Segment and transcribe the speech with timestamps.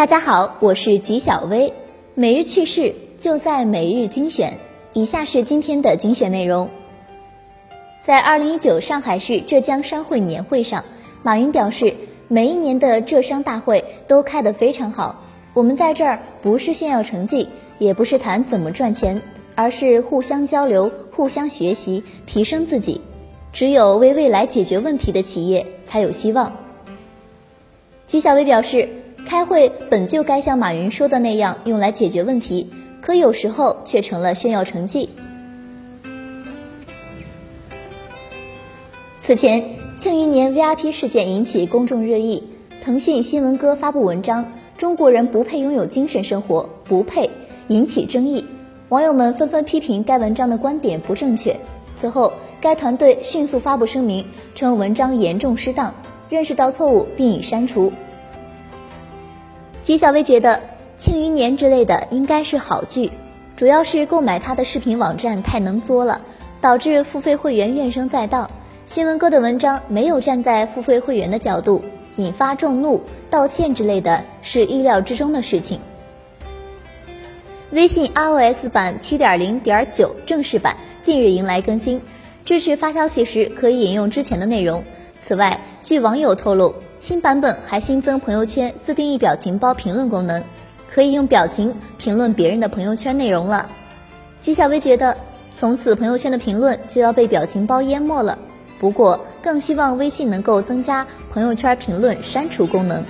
[0.00, 1.74] 大家好，我是吉小薇，
[2.14, 4.56] 每日趣事就在每日精选。
[4.94, 6.70] 以下是今天的精选内容。
[8.00, 10.86] 在二零一九上海市浙江商会年会上，
[11.22, 11.94] 马云表示，
[12.28, 15.22] 每一年的浙商大会都开得非常好。
[15.52, 19.20] 我们在这儿不是炫耀成绩，也不是谈怎么赚钱，
[19.54, 23.02] 而是互相交流、互相学习、提升自己。
[23.52, 26.56] 只有为未来解决问题的企业才有希望。
[28.06, 28.88] 吉小薇表示，
[29.26, 32.68] 开会本就该像马云说的那样用来解决问题，
[33.00, 35.08] 可有时候却成了炫耀成绩。
[39.20, 42.42] 此前，庆余年 VIP 事件引起公众热议，
[42.82, 47.30] 腾讯新闻哥发布文章：“中国人不配拥有精神生活，不配”，
[47.68, 48.44] 引起争议。
[48.88, 51.56] 网友们纷纷批评该文章的观点不正确。
[51.94, 54.24] 此后，该团队迅速发布声明，
[54.56, 55.94] 称文章严重失当，
[56.28, 57.92] 认识到错误并已删除。
[59.82, 60.56] 纪小薇觉得
[60.96, 63.10] 《庆余年》之类的应该是好剧，
[63.56, 66.20] 主要是购买他的视频网站太能作了，
[66.60, 68.50] 导致付费会员怨声载道。
[68.84, 71.82] 新闻哥的文章没有站在付费会员的角度，
[72.16, 73.00] 引发众怒，
[73.30, 75.80] 道歉之类的是意料之中的事情。
[77.70, 82.02] 微信 iOS 版七点零点九正式版近日迎来更新，
[82.44, 84.84] 支持发消息时可以引用之前的内容。
[85.18, 90.42] 此外，据网友透露，新版本还新增朋友圈自定义表情包评论功能，
[90.86, 93.66] 可以用表情评论别人的朋友圈内容了。
[94.38, 95.16] 纪小薇觉得，
[95.56, 98.38] 从此朋友圈的评论就要被表情包淹没了。
[98.78, 103.02] 不过，更希望微信能够增加朋友圈评论删除功能。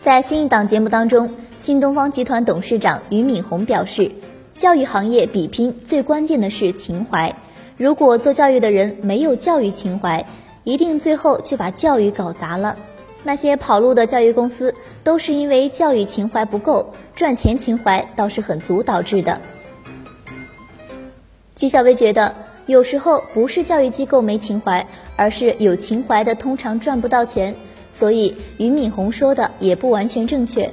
[0.00, 1.28] 在新一档节目当中。
[1.58, 4.12] 新东方集团董事长俞敏洪表示，
[4.54, 7.34] 教育行业比拼最关键的是情怀。
[7.78, 10.26] 如果做教育的人没有教育情怀，
[10.66, 12.76] 一定最后就把教育搞砸了。
[13.22, 19.40] 那些跑路的教育公司都是因为教育情怀不够，赚钱情怀倒是很足导致的。
[21.54, 22.34] 纪晓薇觉得，
[22.66, 27.54] 有时候不是教育机构没情怀，而是有情怀的通常赚不到钱。
[27.92, 30.68] 所以俞敏洪说的也不完全正确。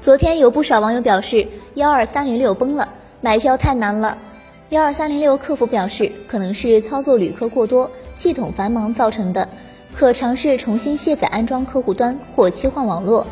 [0.00, 2.88] 昨天有不少网友表示幺二三零六崩了，
[3.20, 4.16] 买票太难了。
[4.70, 9.48] 幺二三零六客服表示，可能是操作旅客过多、系统繁忙造成的，
[9.94, 13.24] 可尝试重新卸载安装客户端或切换网络。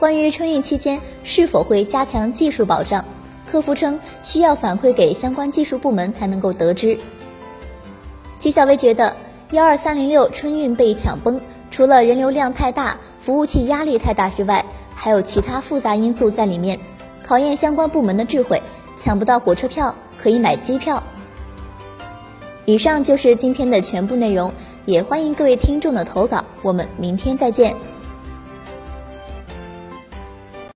[0.00, 3.04] 关于春运期间是否会加强技术保障，
[3.52, 6.98] 客服称需要反馈给相关技术部门才能够得知。
[8.40, 9.14] 纪小薇觉得
[9.52, 11.40] 幺二三零六春运被抢崩，
[11.70, 16.80] 除了人流量太大、服务器压力太大之外，还有其他复杂因素在里面，
[17.24, 18.60] 考验相关部门的智慧。
[19.00, 21.02] 抢不到火车票可以买机票。
[22.66, 24.52] 以上就是今天的全部内容，
[24.84, 26.44] 也欢迎各位听众的投稿。
[26.60, 27.74] 我们明天再见。